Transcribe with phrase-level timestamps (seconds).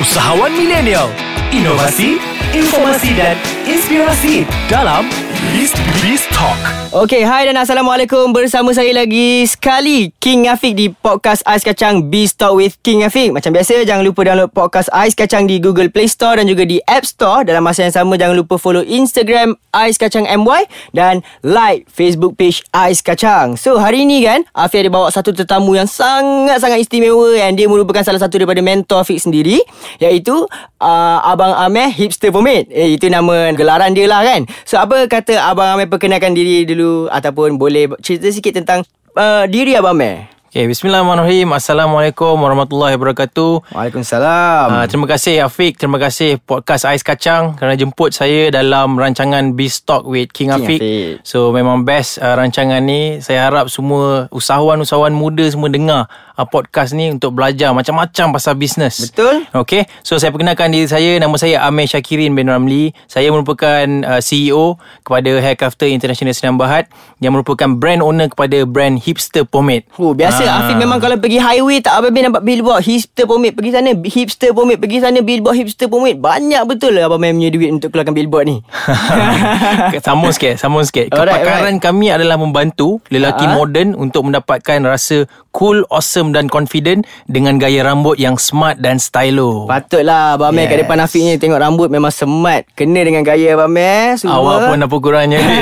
[0.00, 1.12] Usahawan milenial,
[1.52, 2.16] inovasi,
[2.56, 3.36] informasi dan
[3.68, 5.04] inspirasi dalam
[5.48, 6.60] Beast Beast Talk.
[6.90, 8.34] Okey, hai dan Assalamualaikum.
[8.34, 13.30] Bersama saya lagi sekali King Afiq di podcast Ais Kacang Beast Talk with King Afiq.
[13.30, 16.82] Macam biasa, jangan lupa download podcast Ais Kacang di Google Play Store Dan juga di
[16.90, 17.46] App Store.
[17.46, 22.66] Dalam masa yang sama, jangan lupa follow Instagram Ais Kacang MY Dan like Facebook page
[22.74, 23.54] Ais Kacang.
[23.54, 28.02] So, hari ini kan Afiq ada bawa satu tetamu yang sangat-sangat istimewa And dia merupakan
[28.02, 29.62] salah satu daripada mentor Afiq sendiri
[30.02, 30.34] Iaitu
[30.82, 34.42] uh, Abang Ameh Hipster Pomade eh, Itu nama gelaran dia lah kan.
[34.66, 38.82] So, apa kata Abang Ameh perkenalkan diri dulu Ataupun boleh cerita sikit tentang
[39.14, 41.46] uh, diri Abang Ameh Okay, Bismillahirrahmanirrahim.
[41.54, 43.70] Assalamualaikum warahmatullahi wabarakatuh.
[43.70, 49.54] Waalaikumsalam Uh, terima kasih Afiq, terima kasih podcast Ais Kacang kerana jemput saya dalam rancangan
[49.54, 50.80] Beast Talk with King, King Afiq.
[50.82, 51.22] Afiq.
[51.22, 53.22] So memang best uh, rancangan ni.
[53.22, 59.12] Saya harap semua usahawan-usahawan muda semua dengar uh, podcast ni untuk belajar macam-macam pasal bisnes.
[59.12, 59.44] Betul.
[59.52, 61.20] Okay, so saya perkenalkan diri saya.
[61.20, 62.96] Nama saya Amir Syakirin bin Ramli.
[63.04, 66.88] Saya merupakan uh, CEO kepada Haircrafter International Senang Berhad
[67.20, 69.84] yang merupakan brand owner kepada brand Hipster Pomade.
[70.00, 70.64] Oh, biasa Ah.
[70.64, 74.78] Afiq memang kalau pergi highway tak apa-apa nampak billboard hipster pomade pergi sana hipster pomade
[74.78, 78.46] pergi sana billboard hipster pomade banyak betul lah abang Mem punya duit untuk keluarkan billboard
[78.46, 78.56] ni.
[80.06, 83.52] Sambung sikit Sambung sikit Alright, Kepakaran kami adalah membantu Lelaki Ha?
[83.52, 89.64] moden Untuk mendapatkan rasa Cool, awesome dan confident Dengan gaya rambut yang smart dan stylo
[89.64, 90.80] Patutlah abang kat Yes.
[90.80, 92.64] depan Afiq ni tengok rambut memang smart.
[92.72, 94.36] Kena dengan gaya abang Mem semua.
[94.36, 95.58] Awak pun apa kurangnya ni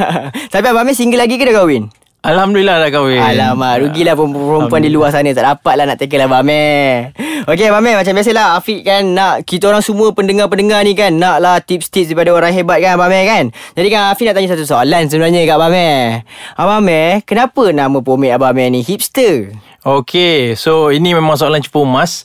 [0.52, 1.90] Tapi abang Mem single lagi ke dah kahwin?
[2.22, 6.46] Alhamdulillah dah kahwin Alamak Rugilah perempuan di luar sana Tak dapat lah nak tackle Abang
[6.46, 7.10] Amir
[7.50, 11.42] Okay Abang Amir Macam biasalah Afiq kan Nak Kita orang semua pendengar-pendengar ni kan Nak
[11.42, 14.62] lah tips-tips Daripada orang hebat kan Abang Amir kan Jadi kan Afiq nak tanya satu
[14.62, 16.22] soalan Sebenarnya kat Abang Amir
[16.54, 19.50] Abang Amir Kenapa nama pomade Abang Amir ni Hipster
[19.82, 22.22] Okay So ini memang soalan cepu emas.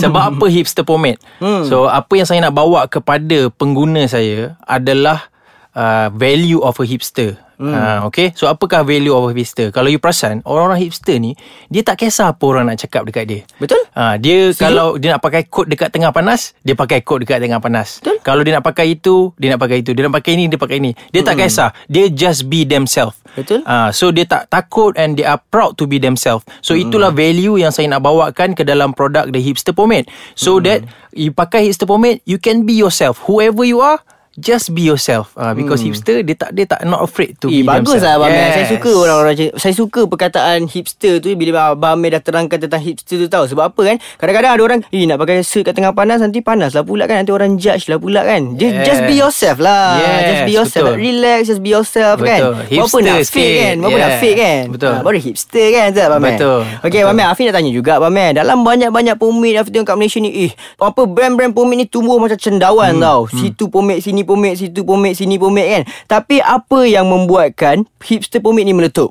[0.00, 1.20] Sebab apa hipster pomade?
[1.40, 5.32] So apa yang saya nak bawa kepada pengguna saya Adalah
[5.72, 7.76] uh, Value of a hipster Hmm.
[7.76, 11.36] Uh, okay So apakah value of a hipster Kalau you perasan Orang-orang hipster ni
[11.68, 13.84] Dia tak kisah apa orang nak cakap dekat dia Betul?
[13.92, 17.60] uh, Dia kalau dia nak pakai coat dekat tengah panas Dia pakai coat dekat tengah
[17.60, 18.16] panas Betul.
[18.24, 20.76] Kalau dia nak pakai itu Dia nak pakai itu Dia nak pakai ini Dia pakai
[20.80, 23.62] ini Dia tak kisah Dia just be themselves Betul.
[23.62, 26.42] Ah, so dia tak takut and they are proud to be themselves.
[26.66, 26.90] So mm.
[26.90, 30.10] itulah value yang saya nak bawakan ke dalam produk the hipster pomade.
[30.34, 30.62] So mm.
[30.66, 30.80] that
[31.14, 33.22] you pakai hipster pomade, you can be yourself.
[33.30, 34.02] Whoever you are,
[34.40, 35.30] just be yourself.
[35.34, 38.28] Ah, because hipster dia tak dia tak not afraid to Eh, be bagus lah Abang
[38.28, 42.78] Amir Saya suka orang-orang Saya suka perkataan hipster tu Bila Abang Amir dah terangkan tentang
[42.78, 43.96] hipster tu tahu Sebab apa kan?
[44.16, 47.20] Kadang-kadang ada orang Eh nak pakai suit kat tengah panas Nanti panas lah pula kan?
[47.20, 48.54] Nanti orang judge lah pula kan?
[48.54, 48.84] Just, Yes.
[48.84, 49.86] just be yourself lah.
[49.96, 50.84] Yes, Just be yourself.
[50.86, 50.96] betul.
[50.98, 52.40] Relax Just be yourself kan?
[52.40, 52.52] Betul.
[52.52, 53.74] Berapa Hipster nak fake kan?
[53.76, 54.12] Nak Yeah.
[54.16, 54.62] fake kan?
[54.70, 54.92] Betul.
[54.92, 56.60] ha, Baru hipster kan tak Abang Amir Betul.
[56.82, 59.96] Okay Abang Amir Afiq nak tanya juga Abang Amir Dalam banyak-banyak pomade Afiq tengok kat
[59.96, 63.02] Malaysia ni Eh apa brand-brand pomade ni Tumbuh macam cendawan Hmm.
[63.02, 63.20] tau.
[63.28, 65.82] Situ pomade Sini pomade Situ pomade Sini pomade kan?
[66.06, 69.10] Tapi apa yang membuatkan Hipster pomade ni meletup?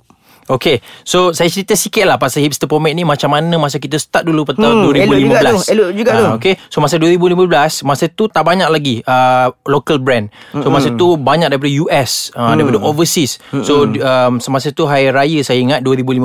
[0.50, 4.26] Okay So saya cerita sikit lah Pasal hipster pomade ni Macam mana masa kita start
[4.26, 6.26] dulu Pada tahun Hmm, 2015 elok juga tu, elok juga tu.
[6.26, 10.34] Ah, Okay So masa 2015 Masa tu tak banyak lagi uh, Local brand.
[10.58, 13.38] So masa tu Banyak daripada US uh, Daripada overseas.
[13.62, 16.18] So um, semasa tu Hari Raya saya ingat 2015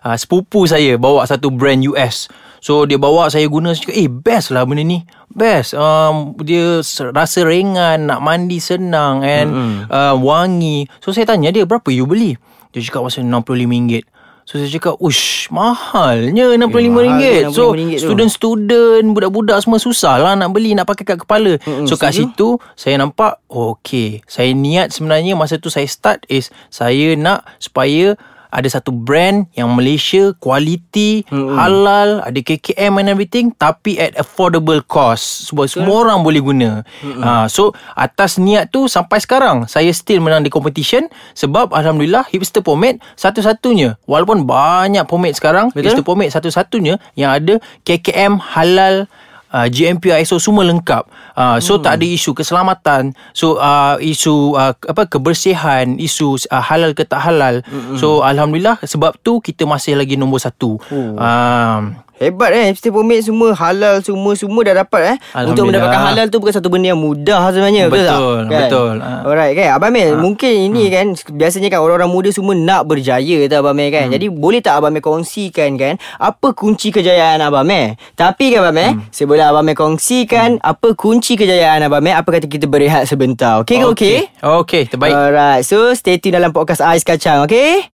[0.00, 2.32] uh, Sepupu saya Bawa satu brand US
[2.62, 5.02] So dia bawa saya guna Saya cakap eh best lah benda ni.
[5.26, 5.74] Best.
[5.74, 6.78] Um, Dia
[7.10, 9.50] rasa ringan Nak mandi senang And
[9.90, 10.86] uh, wangi.
[11.02, 12.38] So saya tanya dia Berapa you beli?
[12.70, 14.06] Dia cakap masa RM65.
[14.42, 16.78] So saya cakap Ush Mahalnya RM65.
[16.78, 18.02] Eh, mahal tu, So RM65 tu.
[18.06, 21.58] student-student Budak-budak semua susah lah Nak beli Nak pakai kat kepala.
[21.86, 24.22] So kat situ Saya nampak Okay.
[24.24, 28.14] Saya niat sebenarnya Masa tu saya start Is Saya nak Supaya
[28.52, 31.56] ada satu brand yang Malaysia quality hmm.
[31.56, 36.70] halal ada KKM and everything tapi at affordable cost sebab semua orang boleh guna
[37.00, 37.24] hmm.
[37.24, 42.60] uh, so atas niat tu sampai sekarang saya still menang di competition sebab alhamdulillah hipster
[42.60, 45.88] pomade satu-satunya walaupun banyak pomade sekarang Betul.
[45.88, 47.56] hipster pomade satu-satunya yang ada
[47.88, 49.08] KKM halal
[49.52, 51.04] uh, GMP ISO semua lengkap.
[51.36, 51.82] Uh, so hmm.
[51.84, 57.20] tak ada isu keselamatan, so uh, isu uh, apa kebersihan, isu uh, halal ke tak
[57.20, 57.60] halal.
[57.68, 58.00] Hmm.
[58.00, 60.80] So alhamdulillah sebab tu kita masih lagi nombor satu.
[60.88, 61.14] Oh.
[61.20, 62.64] Um, Hebat eh.
[62.70, 65.16] Hipster pomade semua halal semua Semua dah dapat eh.
[65.48, 68.48] Untuk mendapatkan halal tu Bukan satu benda yang mudah sebenarnya Betul, Betul, tak?
[68.52, 68.60] Kan?
[68.68, 68.94] betul.
[69.00, 69.10] Ha.
[69.26, 69.68] Alright kan?
[69.76, 73.88] Abang Mel Mungkin ini kan Biasanya kan orang-orang muda semua Nak berjaya tak Abang Mel
[73.92, 74.08] kan?
[74.08, 78.76] Jadi boleh tak Abang Mel kongsikan kan Apa kunci kejayaan Abang Mel Tapi kan Abang
[78.76, 83.04] Mel Saya boleh Abang Mel kongsikan Apa kunci kejayaan Abang Mel Apa kata kita berehat
[83.04, 84.18] sebentar Okay ke okay?
[84.40, 85.12] Okay, terbaik.
[85.14, 87.91] Alright So stay tune dalam podcast Ais Kacang Okay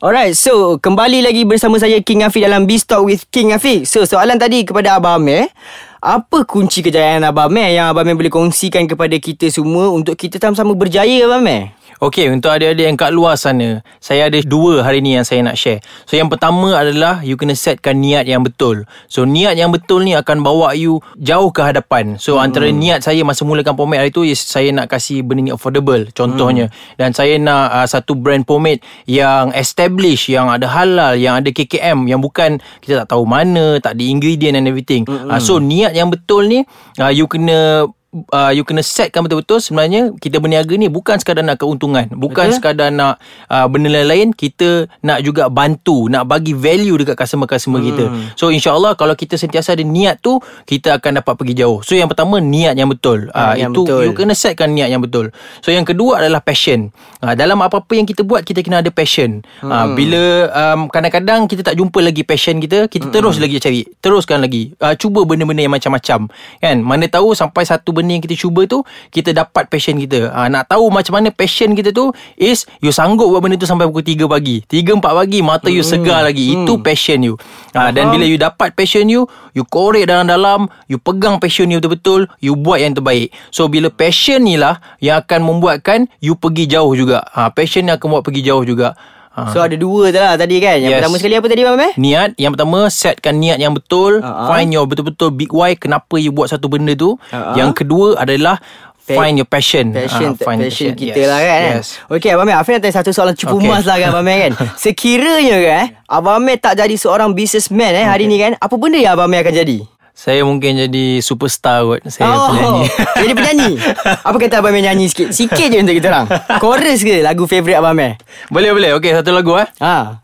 [0.00, 3.84] Alright, so kembali lagi bersama saya King Afiq dalam Beast Talk with King Afiq.
[3.84, 5.52] So soalan tadi kepada Abang Amir,
[6.00, 10.40] apa kunci kejayaan Abang Amir yang Abang Amir boleh kongsikan kepada kita semua untuk kita
[10.40, 11.76] sama-sama berjaya Abang Amir?
[12.00, 15.60] Okey, untuk adik-adik yang kat luar sana, saya ada dua hari ni yang saya nak
[15.60, 15.84] share.
[16.08, 18.88] So yang pertama adalah you kena setkan niat yang betul.
[19.04, 22.16] So niat yang betul ni akan bawa you jauh ke hadapan.
[22.16, 22.44] So hmm.
[22.48, 26.72] antara niat saya masa mulakan pomade hari tu saya nak kasih benda ni affordable contohnya.
[26.72, 26.96] Hmm.
[26.96, 32.08] Dan saya nak uh, satu brand pomade yang establish, yang ada halal, yang ada KKM,
[32.08, 35.04] yang bukan kita tak tahu mana, tak ada ingredient and everything.
[35.04, 35.28] Hmm.
[35.28, 36.64] Uh, so niat yang betul ni
[37.00, 39.62] uh, you kena uh, you kena setkan betul-betul.
[39.62, 42.10] Sebenarnya kita berniaga ni bukan sekadar nak keuntungan.
[42.10, 42.56] Bukan Betul?
[42.58, 44.34] sekadar nak uh, benda lain-lain.
[44.34, 47.88] Kita nak juga bantu nak bagi value dekat customer-customer hmm.
[47.90, 48.04] kita
[48.34, 51.80] so insyaallah kalau kita sentiasa ada niat tu kita akan dapat pergi jauh.
[51.82, 53.30] So yang pertama niat yang betul.
[53.30, 54.02] Uh, yang itu betul.
[54.06, 55.30] you kena setkan niat yang betul.
[55.62, 56.90] So yang kedua adalah passion.
[57.22, 59.42] Uh, dalam apa-apa yang kita buat kita kena ada passion.
[59.62, 59.70] Hmm.
[59.70, 63.14] uh, bila um, kadang-kadang kita tak jumpa lagi passion kita kita hmm.
[63.14, 63.80] terus lagi cari.
[64.00, 64.74] Teruskan lagi.
[64.80, 66.26] Uh, cuba benda-benda yang macam-macam.
[66.60, 66.76] Kan?
[66.82, 68.80] Mana tahu sampai satu benda yang kita cuba tu
[69.12, 70.32] kita dapat passion kita.
[70.32, 72.08] Ha, nak tahu macam mana passion kita tu
[72.40, 74.64] is you sanggup buat benda tu sampai pukul 3 pagi.
[74.64, 75.92] 3 4 pagi mata you hmm.
[75.92, 76.56] segar lagi.
[76.56, 76.64] Hmm.
[76.64, 77.34] itu passion you.
[77.76, 82.24] Ha, dan bila you dapat passion you you korek dalam-dalam you pegang passion you betul-betul
[82.40, 83.28] you buat yang terbaik.
[83.52, 87.20] So bila passion ni lah yang akan membuatkan you pergi jauh juga.
[87.36, 88.96] Ha, passion ni akan buat pergi jauh juga
[89.30, 89.54] Ha.
[89.54, 90.98] So ada dua tu lah tadi kan Yang yes.
[90.98, 91.86] pertama sekali apa tadi Mama?
[91.94, 94.50] Niat Yang pertama setkan niat yang betul uh-huh.
[94.50, 97.54] Find your betul-betul big why Kenapa you buat satu benda tu uh-huh.
[97.54, 98.58] Yang kedua adalah
[99.06, 101.30] Find your passion Passion, uh, find passion, passion kita yes.
[101.30, 101.86] lah kan yes.
[102.10, 103.70] Okay Abang Mel Afin nak tanya satu soalan cukup okay.
[103.70, 108.06] mas lah kan Abang Mel kan Sekiranya kan Abang Mel tak jadi seorang businessman eh,
[108.06, 108.34] hari okay.
[108.34, 109.78] ni kan Apa benda yang Abang Mel akan jadi?
[110.20, 112.04] Saya mungkin jadi superstar kot.
[112.12, 112.84] Saya oh, penyanyi.
[113.24, 113.72] Jadi penyanyi?
[114.20, 115.32] Apa kata Abang Mel nyanyi sikit?
[115.32, 116.28] Sikit je untuk kita orang.
[116.60, 118.20] Chorus ke lagu favourite Abang Mel
[118.52, 118.92] Boleh boleh.
[119.00, 119.64] Okay satu lagu eh.
[119.80, 120.20] Ha.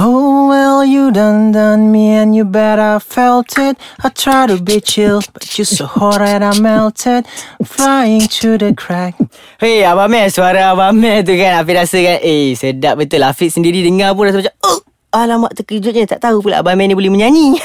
[0.00, 3.76] Oh well you done done me and you bet I felt it.
[4.00, 7.28] I try to be chill but you so hot that I melted.
[7.60, 9.20] Flying through the crack.
[9.60, 13.20] Hey Abang Mel suara Abang Mel tu kan Afiq rasa kan Eh sedap betul.
[13.20, 14.80] Afiq sendiri dengar pun rasa macam Oh
[15.16, 17.56] Alamak terkejutnya Tak tahu pula Abang Mel ni boleh menyanyi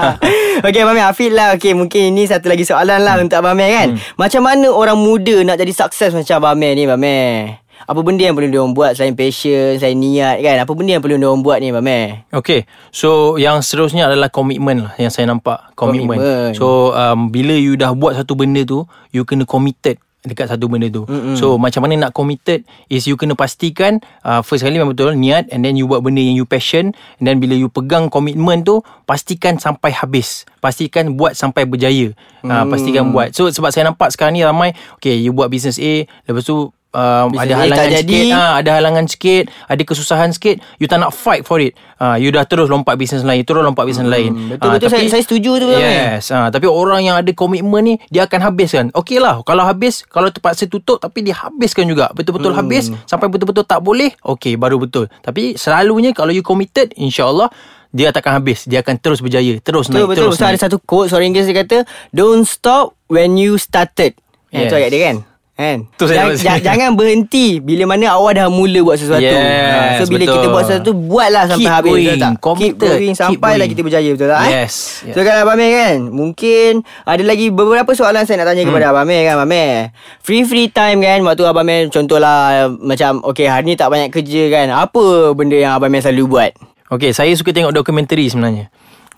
[0.66, 3.24] Okay Abang Mel Afiq lah Okay mungkin ini satu lagi soalan lah hmm.
[3.26, 4.14] Untuk Abang Mel kan hmm.
[4.14, 8.22] Macam mana orang muda Nak jadi sukses macam Abang Mel ni Abang Mel apa benda
[8.22, 10.56] yang perlu dia orang buat selain passion, selain niat kan?
[10.62, 12.22] Apa benda yang perlu dia orang buat ni, Abang Mel?
[12.30, 12.62] Okay.
[12.94, 15.74] So, yang seterusnya adalah komitmen lah yang saya nampak.
[15.74, 16.54] Komitmen.
[16.54, 20.86] So, um, bila you dah buat satu benda tu, you kena committed dekat satu benda
[20.86, 21.02] tu.
[21.04, 21.34] Mm-hmm.
[21.34, 25.50] So macam mana nak committed is you kena pastikan uh, first kali memang betul niat
[25.50, 28.86] and then you buat benda yang you passion and then bila you pegang komitmen tu
[29.04, 30.46] pastikan sampai habis.
[30.62, 32.14] Pastikan buat sampai berjaya.
[32.46, 32.50] Mm.
[32.50, 33.34] Uh, pastikan buat.
[33.34, 37.28] So sebab saya nampak sekarang ni ramai okay you buat business A lepas tu um,
[37.34, 38.24] ada halangan sikit.
[38.32, 41.74] Ha, ada halangan sikit ada kesusahan sikit you tak nak fight for it.
[41.98, 44.30] Ha, you dah terus lompat bisnes lain terus lompat bisnes hmm, lain.
[44.56, 44.88] betul ha, betul.
[44.88, 48.40] tapi, saya, saya setuju tu yes ha, tapi orang yang ada komitmen ni dia akan
[48.52, 48.84] habiskan.
[48.94, 52.12] Okey lah kalau habis kalau terpaksa tutup tapi dia habiskan juga.
[52.14, 52.60] Betul-betul hmm.
[52.60, 55.08] habis sampai betul-betul tak boleh okey baru betul.
[55.24, 57.50] Tapi selalunya kalau you committed insyaallah
[57.92, 58.64] dia takkan habis.
[58.64, 60.44] Dia akan terus berjaya Terus betul, naik betul, Terus betul.
[60.48, 60.56] naik.
[60.56, 61.78] Ada satu quote Seorang Inggeris dia kata
[62.08, 64.16] Don't stop when you started.
[64.48, 64.72] Yes.
[64.72, 65.16] Itu ayat dia kan
[65.62, 65.78] Kan?
[65.94, 69.22] Tu saya jangan, jangan berhenti bila mana awak dah mula buat sesuatu.
[69.22, 70.34] Yes, ha, so bila betul.
[70.34, 72.32] kita buat sesuatu buatlah sampai keep habis betul tak?
[72.58, 74.40] Keep going sampai lah kita berjaya betul tak?
[74.42, 74.50] Eh?
[74.50, 74.74] Yes.
[75.14, 75.96] So kan Abang Mel kan?
[76.10, 76.70] Mungkin
[77.06, 78.70] ada lagi beberapa soalan saya nak tanya hmm.
[78.74, 79.94] kepada Abang Mel kan Abang Mel.
[80.26, 84.42] Free free time kan waktu Abang Mel contohlah macam okay hari ni tak banyak kerja
[84.50, 84.66] kan.
[84.74, 86.50] Apa benda yang Abang Mel selalu buat?
[86.90, 88.66] Okay saya suka tengok dokumentari sebenarnya.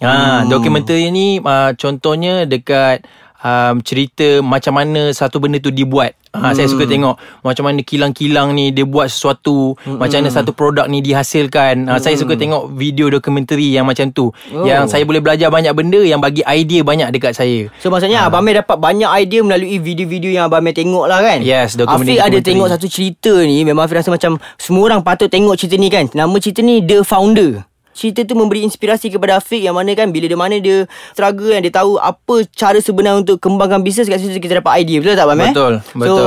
[0.03, 0.51] Ha, hmm.
[0.51, 3.07] dokumentari ni uh, contohnya dekat
[3.45, 6.17] um, cerita macam mana satu benda tu dibuat.
[6.35, 6.55] Ha, hmm.
[6.59, 7.15] Saya suka tengok
[7.47, 10.03] macam mana kilang-kilang ni dia buat sesuatu, hmm.
[10.03, 11.87] macam mana satu produk ni dihasilkan.
[11.87, 12.03] Ha, hmm.
[12.03, 14.35] Saya suka tengok video dokumentari yang macam tu.
[14.51, 14.67] Oh.
[14.67, 17.71] Yang saya boleh belajar banyak benda yang bagi idea banyak dekat saya.
[17.79, 18.33] So maksudnya ha.
[18.33, 21.39] Abang Mel dapat banyak idea melalui video-video yang Abang Mel tengok lah kan?
[21.45, 22.19] Yes, dokumentari.
[22.19, 25.79] Afiq ada tengok satu cerita ni, memang Afiq rasa macam semua orang patut tengok cerita
[25.79, 26.11] ni kan.
[26.11, 30.27] Nama cerita ni The Founder cerita tu memberi inspirasi kepada Afiq yang mana kan bila
[30.27, 30.85] dia mana dia
[31.15, 34.99] struggle kan dia tahu apa cara sebenar untuk kembangkan bisnes kat situ kita dapat idea
[35.01, 36.09] betul tak Abang Betul, betul.
[36.19, 36.23] So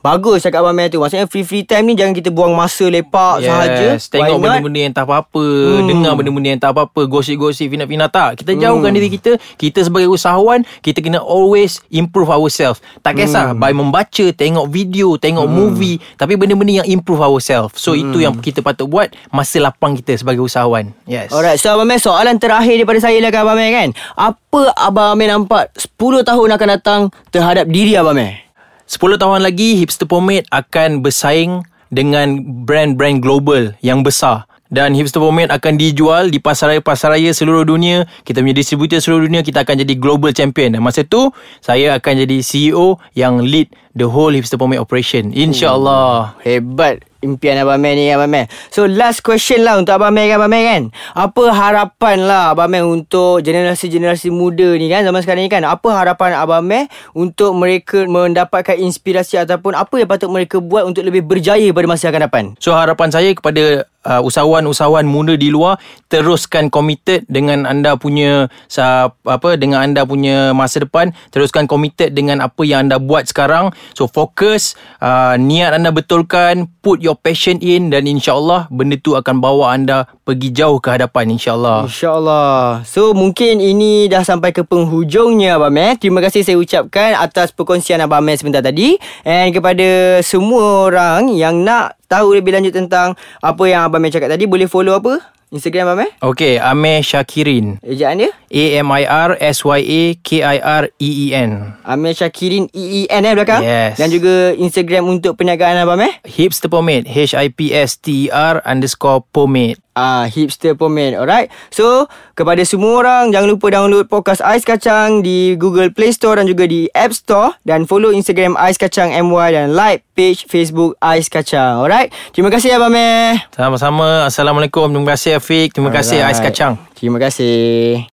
[0.00, 3.44] bagus cakap Abang Mel tu maksudnya free free time ni jangan kita buang masa lepak
[3.44, 5.86] yes, sahaja tengok benda-benda yang tak apa-apa hmm.
[5.92, 8.96] dengar benda-benda yang tak apa-apa gosip-gosip fina-fina tak kita jauhkan hmm.
[8.96, 13.60] diri kita kita sebagai usahawan kita kena always improve ourselves tak kisah hmm.
[13.60, 15.52] by membaca tengok video tengok hmm.
[15.52, 18.00] movie tapi benda-benda yang improve ourselves so hmm.
[18.08, 21.34] itu yang kita patut buat masa lapang kita sebagai usahawan Yes.
[21.34, 23.90] Alright, so Abang Mel, soalan terakhir daripada saya lah kan Abang Mel kan.
[24.14, 27.00] Apa Abang Mel nampak 10 tahun akan datang
[27.34, 28.38] terhadap diri Abang Mel?
[28.86, 35.50] 10 tahun lagi, Hipster Pomade akan bersaing dengan brand-brand global yang besar dan hipster pomade
[35.50, 38.06] akan dijual di pasaraya-pasaraya seluruh dunia.
[38.22, 40.78] Kita punya distributor seluruh dunia kita akan jadi global champion.
[40.78, 45.34] Dan masa tu saya akan jadi CEO yang lead the whole hipster pomade operation.
[45.34, 46.38] InsyaAllah.
[46.46, 48.48] Hebat impian Abang Mel ni Abang Mel.
[48.72, 50.82] So last question lah untuk Abang Mel kan Abang Mel kan.
[51.12, 55.66] Apa harapan lah Abang Mel untuk generasi-generasi muda ni kan zaman sekarang ni kan.
[55.66, 61.04] Apa harapan Abang Mel untuk mereka mendapatkan inspirasi ataupun apa yang patut mereka buat untuk
[61.04, 62.46] lebih berjaya pada masa akan datang.
[62.62, 65.76] So harapan saya kepada uh, usahawan-usahawan muda di luar
[66.08, 72.40] teruskan committed dengan anda punya sa, apa dengan anda punya masa depan teruskan committed dengan
[72.44, 73.72] apa yang anda buat sekarang.
[73.96, 79.42] So fokus uh, niat anda betulkan put your passion in dan insyaallah benda tu akan
[79.42, 81.90] bawa anda pergi jauh ke hadapan insyaallah.
[81.90, 82.86] InsyaAllah.
[82.86, 85.98] So mungkin ini dah sampai ke penghujungnya Abang Mel.
[85.98, 88.94] Terima kasih saya ucapkan atas perkongsian Abang Mel sebentar tadi.
[89.26, 94.30] And kepada semua orang yang nak tahu lebih lanjut tentang Apa yang Abang Mel cakap
[94.30, 95.18] tadi Boleh follow apa?
[95.50, 96.14] Instagram Abang Mel?
[96.22, 97.82] Okay, Amir Syakirin.
[97.82, 98.30] Ejaan dia?
[98.54, 101.50] A-M-I-R-S-Y-A-K-I-R-E-E-N
[101.82, 103.66] Amir Syakirin EEN eh belakang?
[103.66, 103.98] Yes.
[103.98, 106.14] Dan juga Instagram untuk perniagaan Abang Mel?
[106.22, 111.12] Hipster Pomade H-I-P-S-T-E-R underscore pomade Ah, hipster pomade.
[111.12, 111.52] Alright.
[111.68, 116.48] So, kepada semua orang jangan lupa download podcast Ais Kacang di Google Play Store dan
[116.48, 121.28] juga di App Store dan follow Instagram Ais Kacang MY dan like page Facebook Ais
[121.28, 121.84] Kacang.
[121.84, 122.08] Alright.
[122.32, 123.36] Terima kasih Abang Meh.
[123.52, 126.48] Sama-sama Assalamualaikum Terima kasih Afiq Terima kasih Ais Alright.
[126.48, 128.08] Kacang Terima kasih.